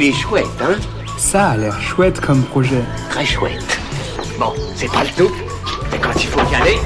Il 0.00 0.04
est 0.04 0.12
chouette, 0.12 0.46
hein 0.60 0.76
Ça 1.18 1.48
a 1.48 1.56
l'air 1.56 1.80
chouette 1.80 2.20
comme 2.20 2.44
projet. 2.44 2.84
Très 3.10 3.24
chouette. 3.24 3.80
Bon, 4.38 4.52
c'est 4.76 4.86
pas 4.92 5.02
le 5.02 5.10
tout, 5.10 5.34
mais 5.90 5.98
quand 5.98 6.14
il 6.14 6.28
faut 6.28 6.38
y 6.52 6.54
aller... 6.54 6.76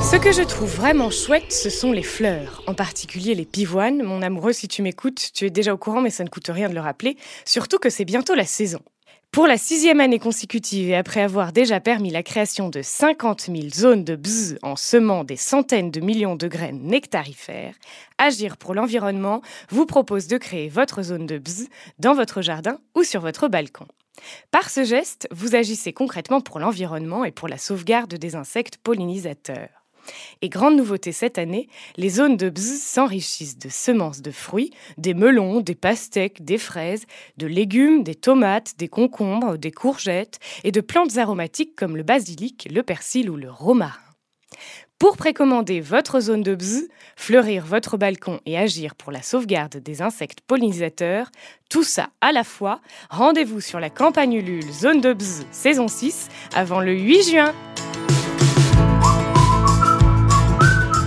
Ce 0.00 0.14
que 0.14 0.30
je 0.30 0.42
trouve 0.42 0.72
vraiment 0.72 1.10
chouette, 1.10 1.50
ce 1.50 1.70
sont 1.70 1.90
les 1.90 2.04
fleurs, 2.04 2.62
en 2.68 2.74
particulier 2.74 3.34
les 3.34 3.46
pivoines. 3.46 4.00
Mon 4.04 4.22
amoureux, 4.22 4.52
si 4.52 4.68
tu 4.68 4.82
m'écoutes, 4.82 5.32
tu 5.34 5.46
es 5.46 5.50
déjà 5.50 5.74
au 5.74 5.76
courant, 5.76 6.02
mais 6.02 6.10
ça 6.10 6.22
ne 6.22 6.28
coûte 6.28 6.48
rien 6.48 6.68
de 6.68 6.74
le 6.74 6.80
rappeler, 6.80 7.16
surtout 7.44 7.78
que 7.78 7.90
c'est 7.90 8.04
bientôt 8.04 8.36
la 8.36 8.44
saison. 8.44 8.78
Pour 9.36 9.46
la 9.46 9.58
sixième 9.58 10.00
année 10.00 10.18
consécutive 10.18 10.88
et 10.88 10.96
après 10.96 11.20
avoir 11.20 11.52
déjà 11.52 11.78
permis 11.78 12.10
la 12.10 12.22
création 12.22 12.70
de 12.70 12.80
50 12.80 13.42
000 13.42 13.68
zones 13.68 14.02
de 14.02 14.16
bzz 14.16 14.58
en 14.62 14.76
semant 14.76 15.24
des 15.24 15.36
centaines 15.36 15.90
de 15.90 16.00
millions 16.00 16.36
de 16.36 16.48
graines 16.48 16.82
nectarifères, 16.82 17.74
Agir 18.16 18.56
pour 18.56 18.72
l'environnement 18.72 19.42
vous 19.68 19.84
propose 19.84 20.26
de 20.26 20.38
créer 20.38 20.70
votre 20.70 21.02
zone 21.02 21.26
de 21.26 21.36
bzz 21.36 21.68
dans 21.98 22.14
votre 22.14 22.40
jardin 22.40 22.78
ou 22.94 23.02
sur 23.02 23.20
votre 23.20 23.48
balcon. 23.48 23.86
Par 24.50 24.70
ce 24.70 24.84
geste, 24.84 25.28
vous 25.30 25.54
agissez 25.54 25.92
concrètement 25.92 26.40
pour 26.40 26.58
l'environnement 26.58 27.26
et 27.26 27.30
pour 27.30 27.48
la 27.48 27.58
sauvegarde 27.58 28.14
des 28.14 28.36
insectes 28.36 28.78
pollinisateurs. 28.78 29.75
Et 30.42 30.48
grande 30.48 30.76
nouveauté 30.76 31.12
cette 31.12 31.38
année, 31.38 31.68
les 31.96 32.08
zones 32.08 32.36
de 32.36 32.50
bzz 32.50 32.80
s'enrichissent 32.80 33.58
de 33.58 33.68
semences 33.68 34.22
de 34.22 34.30
fruits, 34.30 34.72
des 34.98 35.14
melons, 35.14 35.60
des 35.60 35.74
pastèques, 35.74 36.44
des 36.44 36.58
fraises, 36.58 37.06
de 37.36 37.46
légumes, 37.46 38.02
des 38.02 38.14
tomates, 38.14 38.74
des 38.78 38.88
concombres, 38.88 39.58
des 39.58 39.72
courgettes 39.72 40.38
et 40.64 40.72
de 40.72 40.80
plantes 40.80 41.16
aromatiques 41.16 41.76
comme 41.76 41.96
le 41.96 42.02
basilic, 42.02 42.68
le 42.70 42.82
persil 42.82 43.30
ou 43.30 43.36
le 43.36 43.50
romarin. 43.50 44.00
Pour 44.98 45.18
précommander 45.18 45.82
votre 45.82 46.20
zone 46.20 46.42
de 46.42 46.54
bzz, 46.54 46.88
fleurir 47.16 47.66
votre 47.66 47.98
balcon 47.98 48.40
et 48.46 48.56
agir 48.56 48.94
pour 48.94 49.12
la 49.12 49.20
sauvegarde 49.20 49.76
des 49.76 50.00
insectes 50.00 50.40
pollinisateurs, 50.40 51.30
tout 51.68 51.82
ça 51.82 52.08
à 52.22 52.32
la 52.32 52.44
fois, 52.44 52.80
rendez-vous 53.10 53.60
sur 53.60 53.78
la 53.78 53.90
campagne 53.90 54.32
Ulule 54.32 54.72
Zone 54.72 55.02
de 55.02 55.12
bzz 55.12 55.46
saison 55.50 55.88
6 55.88 56.28
avant 56.54 56.80
le 56.80 56.94
8 56.94 57.30
juin. 57.30 57.54